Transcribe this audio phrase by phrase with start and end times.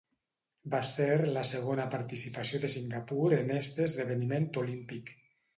[0.75, 5.17] Va ser la segona participació de Singapur en este esdeveniment olímpic.